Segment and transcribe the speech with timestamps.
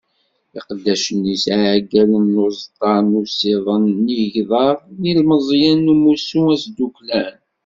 [0.57, 7.35] Iqeddacen-is, iɛeggalen n uẓeṭṭa n usiḍen n yigḍaḍ d yilemẓiyen n umussu asdukklan.